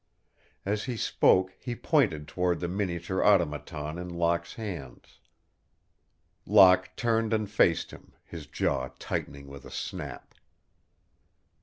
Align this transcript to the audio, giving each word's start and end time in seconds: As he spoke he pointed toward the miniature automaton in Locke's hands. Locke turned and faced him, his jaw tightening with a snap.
As 0.65 0.85
he 0.85 0.97
spoke 0.97 1.55
he 1.59 1.75
pointed 1.75 2.27
toward 2.27 2.59
the 2.59 2.67
miniature 2.67 3.23
automaton 3.23 3.99
in 3.99 4.09
Locke's 4.09 4.55
hands. 4.55 5.19
Locke 6.47 6.89
turned 6.95 7.33
and 7.33 7.47
faced 7.47 7.91
him, 7.91 8.11
his 8.25 8.47
jaw 8.47 8.89
tightening 8.97 9.45
with 9.45 9.63
a 9.63 9.69
snap. 9.69 10.33